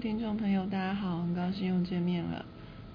[0.00, 2.42] 听众朋友，大家好，很高兴又见面了。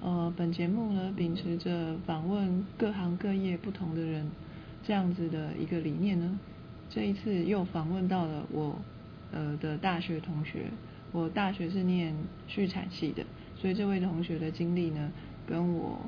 [0.01, 4.27] 呃，本节目呢，秉持着访问各行各业不同的人
[4.83, 6.39] 这样子的一个理念呢，
[6.89, 8.81] 这一次又访问到了我
[9.31, 10.71] 呃的大学同学。
[11.11, 12.15] 我大学是念
[12.47, 13.23] 畜产系的，
[13.55, 15.11] 所以这位同学的经历呢，
[15.47, 15.99] 跟我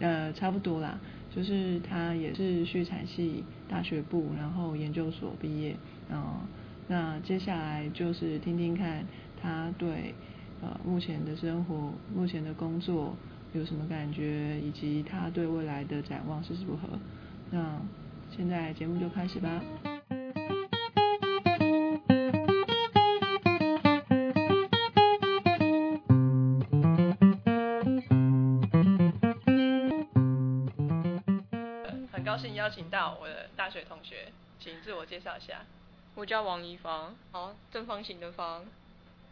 [0.00, 0.98] 呃差不多啦，
[1.34, 5.76] 就是他也是畜产系大学部，然后研究所毕业，
[6.10, 6.48] 啊，
[6.88, 9.04] 那接下来就是听听看
[9.42, 10.14] 他对
[10.66, 13.14] 呃目前的生活、目前的工作
[13.52, 16.98] 有什么感觉，以及他对未来的展望是如何。
[17.52, 17.80] 那
[18.36, 19.62] 现在节目就开始吧。
[32.10, 35.60] 很高兴邀请到我的大学同学，请自我介绍一下。
[36.16, 38.64] 我叫王一芳，好，正方形的方。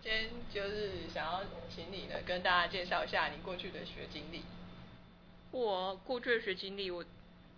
[0.05, 1.42] 今天就是想要
[1.74, 4.42] 请你呢，跟大家介绍一下你过去的学经历。
[5.50, 7.02] 我过去的学经历，我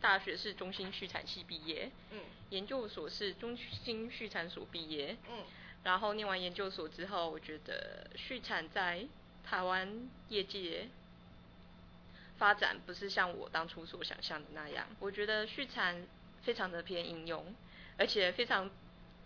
[0.00, 5.42] 大学是中心畜产系毕业，嗯，研究所是中心畜产所毕业，嗯，
[5.82, 9.04] 然后念完研究所之后，我觉得畜产在
[9.44, 10.86] 台湾业界
[12.38, 16.06] 发展不是像我当初所想象的那样，我觉得畜产
[16.44, 17.52] 非常的偏应用，
[17.98, 18.70] 而且非常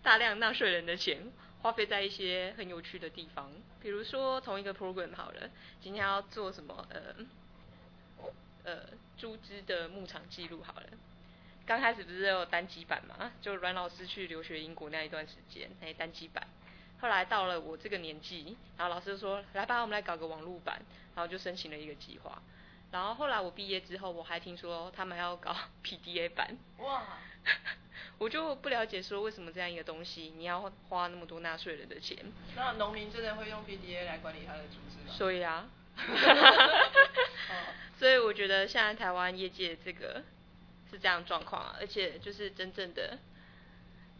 [0.01, 1.31] 大量纳税人的钱。
[1.61, 7.15] 花费在一些很有趣的地方，比如说同一个 program 好了，今天要做什么呃
[8.63, 8.79] 呃
[9.17, 10.87] 猪只的牧场记录好了，
[11.65, 16.47] 刚开始不是有单机版嘛，就阮老师去留学英国那一段时间，那单机版，
[16.99, 20.81] 后来到了我这个年纪，然后老师就说来吧，我们来搞个网络版，
[21.15, 22.41] 然后就申请了一个计划，
[22.91, 27.03] 然后后来我毕业之后，我还听说他们要搞 PDA 版，哇。
[28.17, 32.17] 我就不了解说为什么这样一个东西你要花那么多纳税人的钱？
[32.55, 35.11] 那农民真的会用 PDA 来管理他的组织吗？
[35.11, 35.67] 所以啊，
[37.97, 40.21] 所以我觉得现在台湾业界这个
[40.91, 43.17] 是这样状况，啊而且就是真正的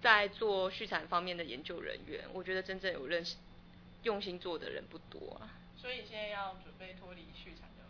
[0.01, 3.35] 在做畜产方面的研究人员，我觉得真正有认识
[4.01, 5.47] 用心做的人不多啊。
[5.79, 7.83] 所以现在要准备脱离畜产的？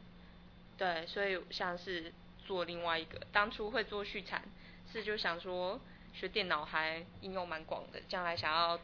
[0.78, 2.12] 对，所以像是
[2.46, 4.44] 做另外一个，当初会做畜产。
[4.92, 5.80] 是就想说
[6.14, 8.80] 学电脑还应用蛮广的，将来想要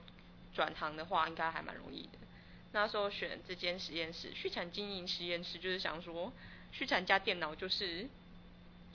[0.55, 2.17] 转行的话，应该还蛮容易的。
[2.73, 6.31] 那时候选这间实验室，畜产经营实验室，就是想说
[6.71, 8.07] 畜产加电脑就是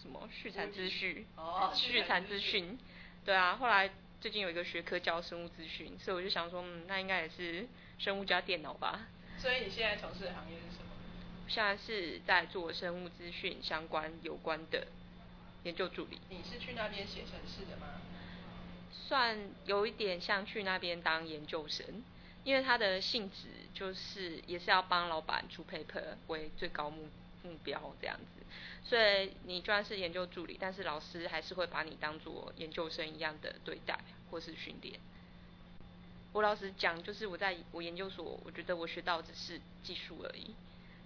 [0.01, 2.79] 什么畜产资讯，哦畜产资讯，
[3.25, 3.57] 对啊。
[3.57, 3.91] 后来
[4.21, 7.67] 最近有一个学科叫生物资讯，所以我就想说，嗯，那应该也是
[7.99, 9.07] 生物加电脑吧。
[9.39, 10.91] 所以你现在从事的行业是什么？
[11.49, 14.87] 现在是在做生物资讯相关有关的。
[15.65, 18.01] 研究助理，你是去那边写程式的吗？
[18.91, 22.03] 算有一点像去那边当研究生，
[22.45, 27.09] 因为他的性质就是也是要帮老板出 paper 为最高目
[27.45, 28.43] 目标这样子，
[28.89, 33.99] 所以你虽然是研究助理，但是老师还是会把你当做研究生一样的对待
[34.31, 34.99] 或是训练。
[36.33, 40.55] 我老实讲，就是我在我研究所，我觉得我学到只是技术而已，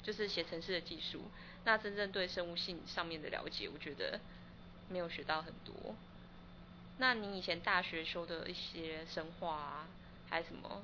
[0.03, 1.23] 就是写程式的技术。
[1.65, 4.21] 那真正对生物性上面的了解，我觉得。
[4.89, 5.95] 没有学到很多。
[6.99, 9.89] 那你以前大学修的一些生化啊，
[10.31, 10.83] 还什么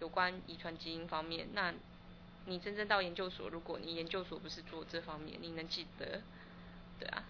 [0.00, 1.48] 有关遗传基因方面？
[1.52, 1.72] 那
[2.46, 6.20] 你真正到研究所，如果你研究所不是做这方面，你能记得？
[6.98, 7.24] 对啊，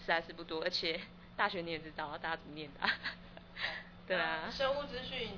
[0.00, 0.62] 实在是不多。
[0.62, 1.00] 而且
[1.36, 2.88] 大学你也知道，大家怎么念的？
[4.06, 4.50] 对啊。
[4.50, 5.32] 生物资讯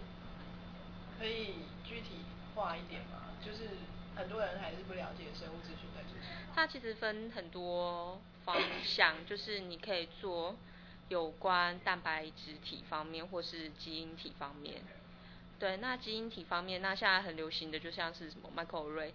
[1.18, 1.54] 可以
[1.84, 3.34] 具体化一点吗？
[3.44, 3.70] 就是
[4.14, 6.52] 很多人还是不了解生物资讯在做什么。
[6.54, 8.20] 它其实分很多。
[8.44, 10.56] 方向就是你可以做
[11.08, 14.82] 有关蛋白质体方面或是基因体方面。
[15.58, 19.12] 对，那基因体方面，那现在很流行的就像是什么 microarray，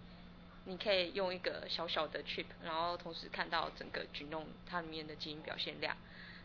[0.66, 5.96] 你可以用一个小小的 chip，然后同时看到整个 genome 它里面的基因表现量，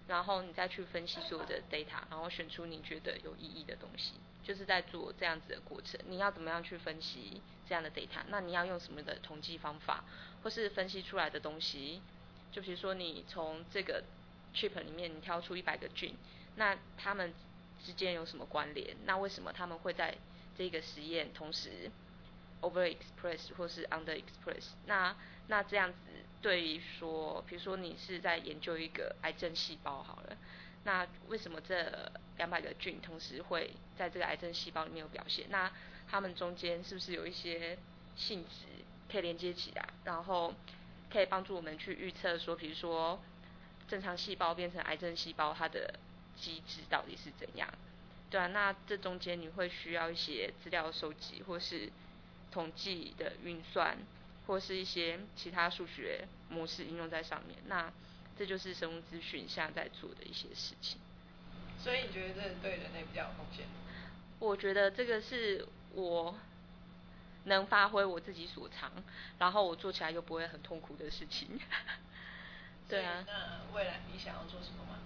[0.08, 5.98] 然后你再去分析所有的 data，然后选出你觉得有意义的东西，就是在做这样子的过程。
[6.08, 8.24] 你要怎么样去分析这样的 data？
[8.28, 10.04] 那你要用什么的统计方法，
[10.42, 12.02] 或是分析出来的东西？
[12.54, 14.04] 就比如说，你从这个
[14.54, 16.14] chip 里面你挑出一百个菌，
[16.54, 17.34] 那它们
[17.84, 18.96] 之间有什么关联？
[19.06, 20.16] 那为什么他们会在
[20.56, 21.90] 这个实验同时
[22.62, 24.66] overexpress 或是 underexpress？
[24.86, 25.16] 那
[25.48, 25.96] 那这样子
[26.40, 30.36] 对于说，比如说你是在研究一个癌症细胞好了，
[30.84, 35.46] 那为什么这两百个菌同时会在这个癌症细胞里面有表现？
[35.50, 35.72] 那
[36.08, 37.76] 它们中间是不是有一些
[38.16, 38.66] 性质
[39.10, 39.88] 可以连接起来？
[40.04, 40.54] 然后
[41.14, 43.20] 可以帮助我们去预测说，比如说
[43.86, 45.94] 正常细胞变成癌症细胞，它的
[46.36, 47.72] 机制到底是怎样？
[48.30, 51.88] 对啊，那这中间你会需要一些资料收集，或是
[52.50, 53.96] 统计的运算，
[54.48, 57.58] 或是一些其他数学模式应用在上面。
[57.68, 57.92] 那
[58.36, 60.98] 这就是生物资讯现在在做的一些事情。
[61.78, 63.66] 所以你觉得这对人类比较有贡献？
[64.40, 65.64] 我觉得这个是
[65.94, 66.34] 我
[67.44, 68.90] 能发挥我自己所长，
[69.38, 71.60] 然后我做起来又不会很痛苦的事情。
[72.88, 73.24] 对啊。
[73.26, 74.98] 那未来你想要做什么吗？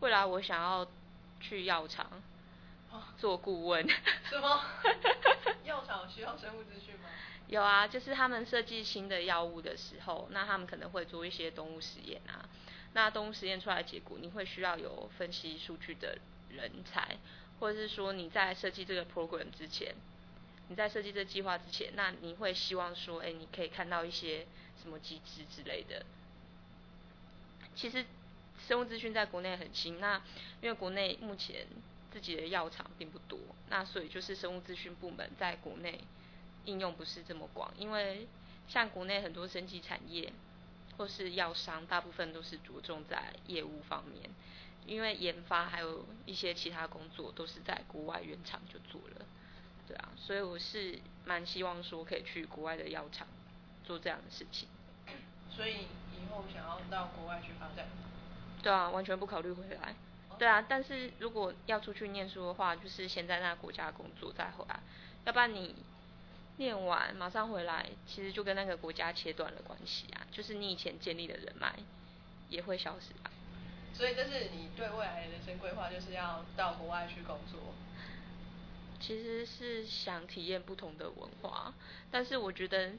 [0.00, 0.86] 未来我想要
[1.40, 2.10] 去药厂
[3.18, 3.86] 做顾问。
[4.28, 4.64] 什么？
[5.64, 7.08] 药厂需要生物资讯吗？
[7.48, 12.48] 有啊，就是他们设计新的药物的时候，那他们可能会做一些动物实验啊。
[12.94, 16.18] 那动物实验出来的结果，你会需要有分析数据的
[16.50, 17.16] 人才，
[17.60, 19.94] 或者是说你在设计这个 program 之前，
[20.72, 24.46] 你在设计这计划之前，那你会希望说，哎，你可以看到一些
[24.82, 26.02] 什么机制之类的。
[27.76, 28.02] 其实
[28.66, 30.22] 生物资讯在国内很新，那
[30.62, 31.66] 因为国内目前
[32.10, 33.38] 自己的药厂并不多，
[33.68, 36.00] 那所以就是生物资讯部门在国内
[36.64, 38.26] 应用不是这么广，因为
[38.66, 40.32] 像国内很多生技产业。
[40.98, 44.28] 或是药商，大部分都是着重在业务方面，
[44.86, 49.24] 因为研发还有一些其他工作都是在国外原厂就做了，
[49.92, 53.26] 对啊，所以我是蛮希望说可以去国外的药厂
[53.84, 54.66] 做这样的事情。
[55.50, 57.86] 所以以后想要到国外去发展？
[58.62, 59.94] 对啊，完全不考虑回来。
[60.38, 64.80] 对啊，但是如果要出去念书的话，就是先在那个国家工作再回来，
[65.26, 65.74] 要不然你。
[66.58, 71.74] 念完马上回来，其实就跟那个国家切断了关系啊，就是你以前建立的人脉
[72.50, 73.32] 也会消失啊。
[73.94, 77.58] 所以这是你对未来的人生规划，就是要到国外去工作。
[79.02, 81.74] 其实是想体验不同的文化，
[82.10, 82.92] 但是我觉得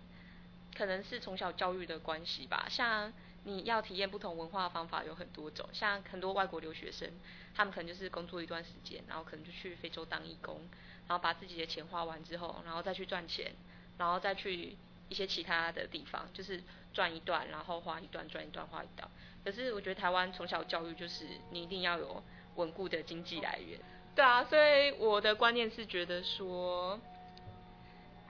[0.75, 2.67] 可能是从小教育的关系吧。
[2.69, 3.13] 像
[3.45, 7.09] 你要体验不同文化的方法有很多种，像很多外国留学生，
[7.55, 10.59] 他们可能就是工作一段时间，然后可能就去非洲当义工。
[11.07, 13.53] 然后把自己的钱花完之后，然后再去赚钱，
[13.97, 14.75] 然后再去
[15.09, 16.63] 一些其他的地方，就是
[16.93, 19.09] 赚一段，然后花一段，赚一段，花一段。
[19.43, 22.23] 可是我觉得台湾从小教育就是你一定要有
[22.55, 23.77] 稳固的经济来源。
[24.15, 26.99] 对啊，所以我的观念是觉得说，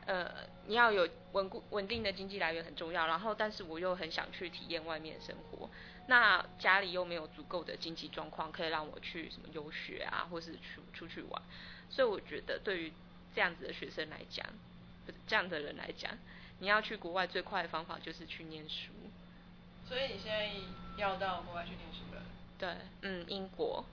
[0.06, 0.32] 呃，
[0.66, 3.06] 你要有稳固稳定的经济来源很重要。
[3.06, 5.70] 然后，但是我又很想去体验外面生活，
[6.08, 11.42] 那家里又没有足够的经济状况可以让我去什么游学啊，或是出出去玩。
[11.90, 12.94] 所以我觉得，对于
[13.36, 14.46] 这样子的学生来讲，
[15.28, 16.18] 这样的人来讲，
[16.60, 18.94] 你要去国外最快的方法就是去念书。
[19.86, 20.50] 所以你现在
[20.96, 22.22] 要到国外去念书了？
[22.58, 23.84] 对，嗯，英国。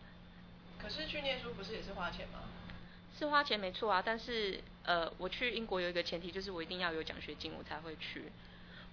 [0.83, 2.41] 可是去念书不是也是花钱吗？
[3.19, 8.33] 是花钱没错啊，但是呃，我去英国有一个前提，就是我一定要有奖学金，我才会去，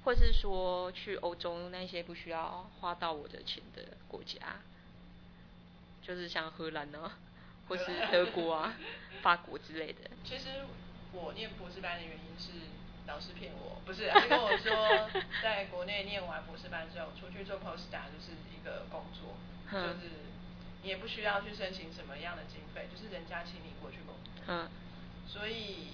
[0.04, 4.58] 或是说去欧洲那些不需要花到我的钱的国家，
[6.02, 7.12] 就是像荷兰呢。
[7.68, 8.74] 或是德国啊、
[9.22, 10.00] 法国之类的。
[10.24, 10.64] 其实
[11.12, 12.52] 我念博士班的原因是
[13.08, 15.10] 老师骗我，不是，他跟我说
[15.44, 19.36] 在国内念完博士班之后出去做 postdoc 就是一个工作，
[19.70, 20.32] 就是
[20.88, 24.34] 你也不需要去申请什么样的经费，就是人家请你过去工作。
[24.48, 24.70] 嗯。
[25.28, 25.90] 所以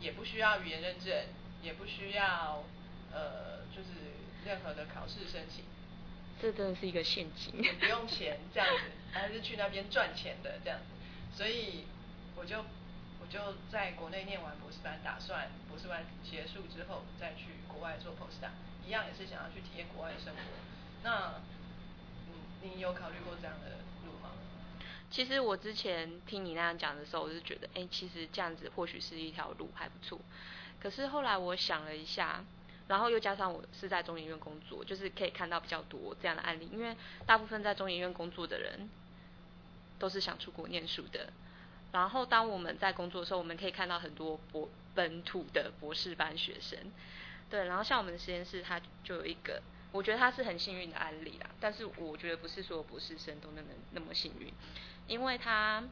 [0.00, 1.14] 也不需要语言认证，
[1.62, 2.64] 也不需要
[3.12, 5.64] 呃就是任何的考试申请。
[6.42, 7.62] 这真的是一个陷阱。
[7.62, 11.36] 也不用钱这样子，还是去那边赚钱的这样子。
[11.36, 11.84] 所以
[12.34, 12.64] 我就
[13.20, 13.38] 我就
[13.70, 18.50] 在国内念完博士班，打算博士班结束之后再去国外做 postdoc，
[18.84, 20.42] 一样也是想要去体验国外的生活。
[21.04, 21.42] 那嗯，
[22.62, 23.70] 你有考虑过这样的
[24.04, 24.30] 路吗？
[25.10, 30.20] 其实我之前听你那样讲的时候，我就觉得，哎，其实这样子或许是一条路还不错。
[30.80, 32.44] 可是后来我想了一下，
[32.88, 36.96] 然后又加上我是在中研院工作，就是可以看到比较多这样的案例，因为
[37.26, 38.88] 大部分在中研院工作的人。
[39.98, 41.32] 都是想出国念书的，
[41.90, 46.78] 然后当我们在工作的时候，我们可以看到很多博本土的博士班学生，
[47.48, 49.62] 对，然后像我们的实验室，它就有一个，
[49.96, 54.52] 我觉得他是很幸运的案例啦，但是我觉得不是所有博士生都那么那么幸运，
[55.06, 55.82] 因为他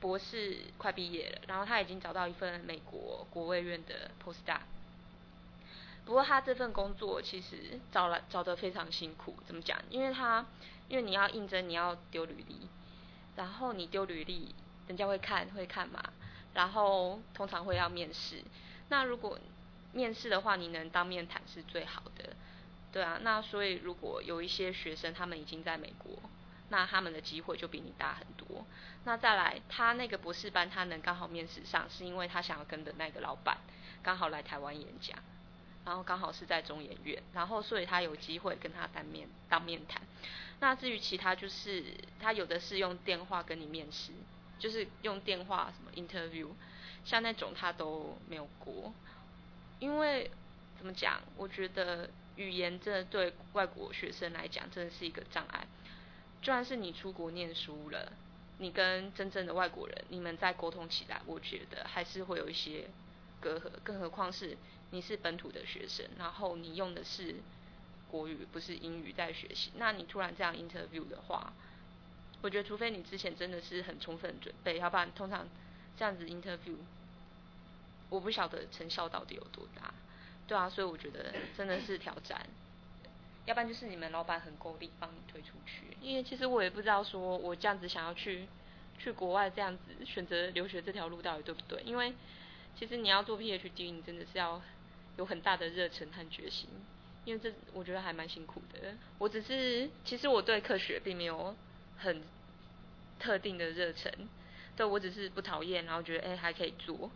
[0.00, 4.60] 博士快毕业了，然后他已经找到一份美国国卫院的 postdoc，
[6.04, 9.78] 不过他这份工作其实找了找得非常辛苦，怎么讲？
[9.90, 10.46] 因为他
[10.88, 12.68] 因为你要应征，你要丢履历。
[13.34, 14.54] 然后你丢履历，
[14.88, 16.02] 人家会看会看嘛，
[16.52, 18.42] 然后通常会要面试。
[18.90, 19.38] 那如果
[19.94, 22.36] 面试的话，你能当面谈是最好的，
[22.92, 23.18] 对啊。
[23.22, 26.18] 那所以如果有一些学生他们已经在美国，
[26.68, 28.64] 那他们的机会就比你大很多。
[29.04, 33.58] 那再来，他那个博士班他能刚好面试上，是因为他想要跟的那个老板
[34.02, 35.18] 刚好来台湾演讲，
[35.84, 40.00] 然后刚好是在中研院，然后所以他有机会跟他当面当面谈。
[40.60, 41.84] 那至于其他，就是
[42.20, 44.12] 他有的是用电话跟你面试，
[44.60, 46.50] 就是用电话什么 interview，
[47.04, 48.94] 像那种他都没有过。
[49.80, 50.30] 因为
[50.78, 51.20] 怎么讲？
[51.36, 55.66] 我觉得语言真的对外国学生来讲真的是一个障碍。
[56.40, 58.12] 就算是你出国念书了，
[58.58, 62.88] 你跟真正的外国人，你们在沟通起来，我觉得还是会有一些
[63.40, 63.70] 隔阂。
[63.84, 64.56] 更何况是
[64.90, 67.36] 你是本土的学生，然后你用的是
[68.10, 69.70] 国语，不是英语在学习。
[69.76, 71.52] 那你突然这样 interview 的话，
[72.40, 75.46] 我觉得除非你之前真的是很充分准备，要不然通常
[75.96, 76.76] 这样子 interview。
[78.10, 79.94] 我不晓得成效到底有多大，
[80.46, 82.46] 对啊，所以我觉得真的是挑战。
[83.44, 88.46] 要不然就是你们老板很够力帮你推出去，因为其实我也不知道说我这样子想要去
[89.00, 92.12] 去国外这样子选择留学这条路到底对不对，因为
[92.78, 94.62] 其实你要做 PhD，你真的是要
[95.16, 96.68] 有很大的热忱和决心，
[97.24, 98.94] 因为这我觉得还蛮辛苦的。
[99.18, 101.56] 我只是其实我对科学并没有
[101.98, 102.22] 很
[103.18, 104.12] 特定的热忱，
[104.76, 107.10] 对我只是不讨厌，然后觉得哎还可以做。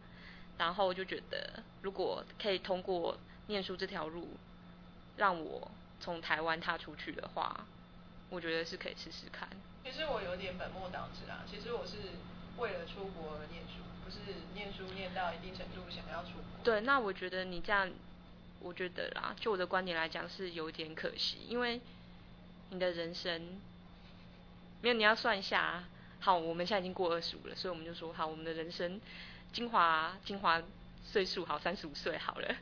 [0.58, 4.28] 然后就觉得，如果可以通过念书这条路，
[5.16, 5.70] 让我
[6.00, 7.66] 从台湾踏出去的话，
[8.30, 9.48] 我觉得是可以试试看。
[9.84, 11.96] 其实我有点本末倒置啊，其实我是
[12.58, 14.18] 为了出国而念书，不是
[14.54, 16.64] 念书念到一定程度想要出国。
[16.64, 17.90] 对，那我觉得你这样，
[18.60, 21.80] 我觉得啦，就我的观点来讲是有点可惜，因为
[22.70, 23.60] 你的人生，
[24.80, 29.00] 没有你要算一下，啊好，我们现在已经过二十五了，所以我们就说好，我们的人生。
[29.56, 30.62] 精华精华
[31.02, 32.54] 岁数好三十五岁好了，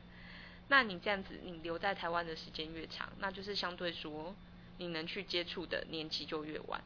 [0.68, 4.32] 那你这样子，你留在台湾的时间越长，那就是相对说
[4.78, 6.80] 你能去接触的年纪就越晚，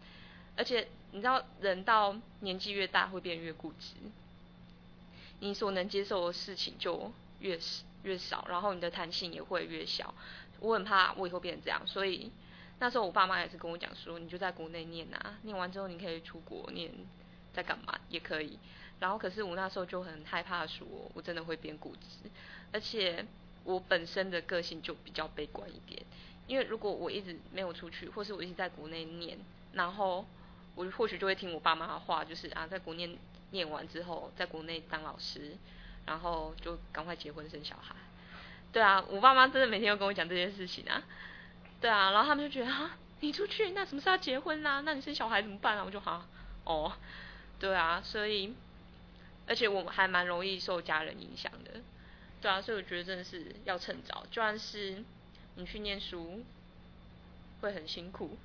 [0.56, 3.96] 而且你知道人到年纪越大会变越固执，
[5.40, 7.60] 你所能接受的事情就越
[8.02, 10.14] 越少，然后你的弹性也会越小。
[10.60, 12.32] 我很怕我以后变成这样，所以
[12.78, 16.90] 那时候我爸妈也是跟我讲说，你就在国内念啊，念完之后你可以出国念，
[17.52, 18.58] 在干嘛也可以。
[19.00, 22.28] 然后可是我那时候就很害怕，说我真的会变固执，
[22.72, 23.24] 而且
[23.64, 26.02] 我本身的个性就比较悲观一点。
[26.46, 29.38] 因为如果我一直没有出去，或是我一直在国内念，
[29.74, 30.26] 然后
[30.74, 33.18] 我或许就会听我爸妈的话，就是啊，在国内
[33.50, 35.52] 念完之后，在国内当老师，
[36.06, 37.94] 然后就赶快结婚生小孩。
[38.72, 41.02] 对啊，我爸妈真的每天都跟我讲这件事情啊。
[41.80, 44.80] 对啊，然后他们就觉得啊，你出去那什么时候要结婚啊？
[44.80, 45.84] 那你生小孩怎么办啊？
[45.84, 46.24] 我就好
[46.64, 46.92] 哦，
[47.60, 48.54] 对啊，所以。
[49.48, 51.80] 而且我还蛮容易受家人影响的，
[52.42, 54.26] 对啊，所以我觉得真的是要趁早。
[54.30, 55.02] 就算是
[55.56, 56.44] 你去念书，
[57.62, 58.36] 会很辛苦，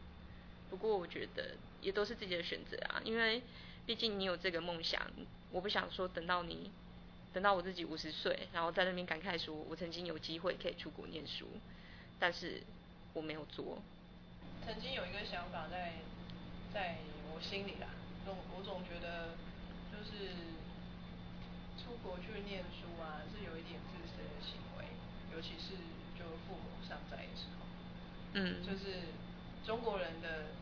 [0.69, 3.01] 不过我觉得也都是自己的选择啊。
[3.03, 3.41] 因为
[3.85, 5.11] 毕竟你有这个梦想，
[5.51, 6.71] 我不想说等到你
[7.33, 11.49] 等到我自己五十岁，然后在那边感慨说，我曾经有机会可以出国念书，
[12.17, 12.63] 但是
[13.11, 13.83] 我没有做。
[14.65, 15.95] 曾经有一个想法在
[16.73, 16.99] 在
[17.35, 17.89] 我心里啦，
[18.23, 19.35] 总我总觉得
[19.91, 20.31] 就是。
[21.83, 24.85] 出国去念书啊，是有一点自私的行为，
[25.35, 25.75] 尤其是
[26.17, 27.65] 就父母尚在的时候，
[28.33, 29.11] 嗯，就是
[29.65, 30.55] 中国人的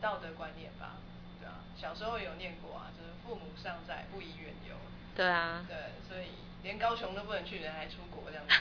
[0.00, 0.96] 道德观念吧，
[1.38, 4.74] 对啊，小时候有念过啊，就是父母尚在，不宜远游，
[5.14, 5.76] 对啊，对，
[6.08, 6.30] 所以
[6.62, 8.54] 连高雄都不能去，人还出国这样子，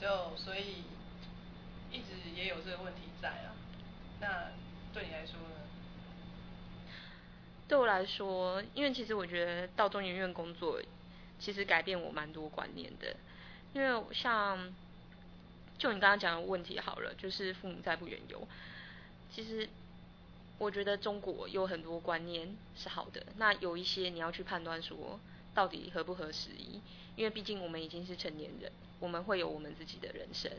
[0.00, 0.84] 就所以
[1.90, 3.56] 一直也有这个问题在啊，
[4.20, 4.52] 那
[4.92, 5.56] 对你来说呢？
[7.70, 10.82] 对我来说，因为其实我觉得到中研院工作，
[11.38, 13.14] 其实改变我蛮多观念的。
[13.72, 14.58] 因为像，
[15.78, 18.42] 就你刚刚讲的问题好了，就是父母在不远游。
[19.32, 19.68] 其实，
[20.58, 25.20] 我觉得中国有很多观念是好的，那有一些你要去判断说，
[25.54, 26.80] 到底合不合时宜。
[27.14, 30.50] 因为毕竟我们已经是成年人，我们会有我们自己的人生。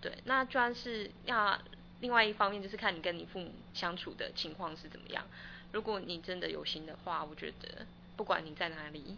[0.00, 1.60] 对，那主要是要
[2.00, 5.26] 另外一方面，就是看你跟你父母相处的情况是怎么样。
[5.72, 7.86] 如果你真的有心的话，我觉得
[8.16, 9.16] 不管你在哪里，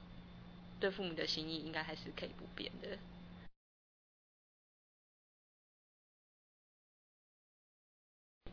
[0.81, 2.99] 对父母的心意应该还是可以不变的。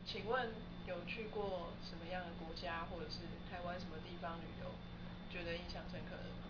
[0.04, 0.50] 请问
[0.86, 3.16] 有去过什么样的国家，或者是
[3.50, 4.70] 台湾什么地方旅游，
[5.32, 6.46] 觉得印象深刻的吗？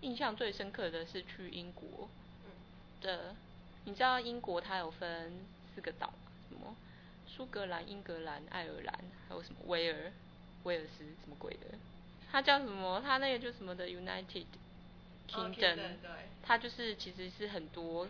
[0.00, 2.08] 印象最深刻的是去英国
[3.02, 3.36] 的，
[3.84, 5.44] 你知道英国它有分
[5.74, 6.31] 四个岛什么？
[7.34, 8.94] 苏格兰、英格兰、爱尔兰，
[9.28, 10.12] 还有什么威尔、
[10.64, 11.66] 威尔斯，什么鬼的？
[12.30, 13.00] 它叫什么？
[13.00, 14.44] 它那个就什么的 United
[15.28, 15.78] Kingdom，
[16.42, 18.06] 它就是其实是很多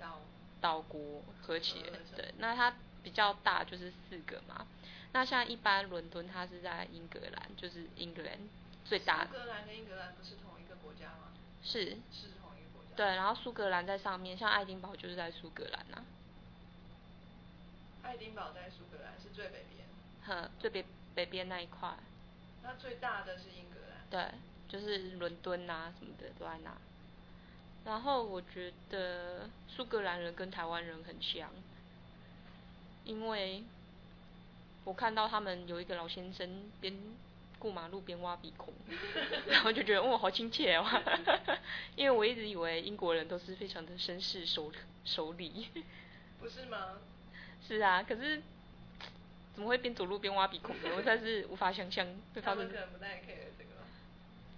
[0.00, 0.20] 岛
[0.60, 1.98] 岛国合起来。
[2.16, 4.66] 对，那它比较大，就是四个嘛。
[5.12, 8.48] 那像一般伦敦，它是在英格兰，就是 England
[8.84, 9.26] 最大。
[9.26, 11.32] 苏格兰跟英格兰不是同一个国家吗？
[11.62, 11.84] 是。
[12.12, 12.96] 是同一个国家。
[12.96, 16.02] 对，然后苏格兰在上面，像爱丁堡就是在苏格兰呐。
[18.08, 19.86] 爱丁堡在苏格兰是最北边，
[20.24, 20.82] 呵，最北
[21.14, 21.94] 北边那一块。
[22.62, 24.00] 那最大的是英格兰。
[24.08, 24.34] 对，
[24.66, 26.74] 就是伦敦啊什么的都在那。
[27.84, 31.50] 然后我觉得苏格兰人跟台湾人很像，
[33.04, 33.62] 因为
[34.84, 36.96] 我看到他们有一个老先生边
[37.58, 38.72] 过马路边挖鼻孔，
[39.48, 40.84] 然后就觉得哇好亲切哦，
[41.94, 44.72] 因为我一直以为英国人都是非常的绅士守
[45.04, 45.68] 守礼。
[46.40, 46.96] 不是吗？
[47.66, 48.40] 是啊，可是
[49.54, 50.90] 怎么会边走路边挖鼻孔呢？
[50.92, 52.68] 我实在是无法想象 会发生。
[52.68, 53.70] 可能不太 care 这个。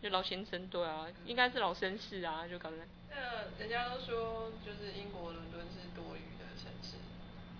[0.03, 2.77] 就老先生对啊，应该是老绅士啊，就搞得。
[3.11, 3.17] 那
[3.59, 6.97] 人家都说，就是英国伦敦是多雨的城市。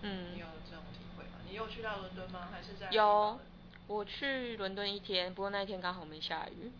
[0.01, 0.33] 嗯。
[0.33, 1.31] 你有这种体会吗？
[1.47, 2.47] 你有去到伦敦吗？
[2.51, 2.89] 还是在？
[2.91, 3.39] 有，
[3.87, 6.71] 我去伦敦一天，不过那一天刚好没下雨。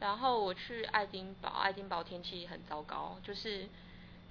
[0.00, 3.66] 然后我去爱丁堡，爱丁堡天气很糟糕，就是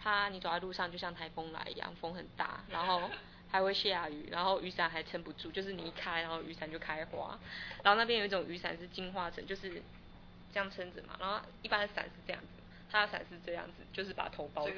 [0.02, 3.10] 它你走在路上就像台风来一样，风很大，然后
[3.51, 7.38] 还会下雨，然后雨伞还撑不住，就是你一开，然后雨伞就开花。
[7.84, 9.82] 然后那边有一种雨伞是进化成，就是。
[10.54, 12.48] 这样撑着嘛，然后一般的伞是这样子，
[12.89, 14.74] 他的伞是这样子，就是把头包住，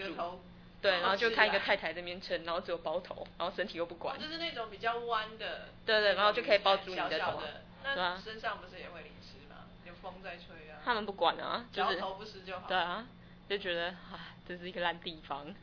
[0.82, 7.40] 对，然后就看一个太太这边撑，然后只有包头，然后身体又不管，就是那种比较弯的，对对，然后就可以包住你的头，
[7.84, 9.68] 对啊，身上不是也会淋湿吗？
[9.86, 13.08] 有风在吹啊，他们不管啊，就是头不湿就好，对啊，
[13.48, 15.54] 就觉得啊，这是一个烂地方。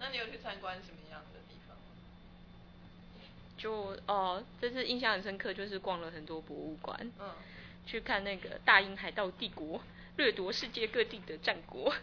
[0.00, 1.40] 那你有去参观什么样的？
[3.56, 7.30] 就哦，这次印象很深刻，就是逛了很多博物馆，嗯。
[7.86, 9.80] 去看那个大英海盗帝国
[10.16, 11.94] 掠夺世界各地的战国，